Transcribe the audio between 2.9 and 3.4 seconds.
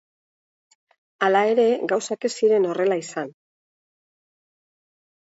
izan.